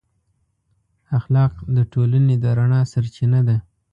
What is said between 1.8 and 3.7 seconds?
ټولنې د رڼا سرچینه ده.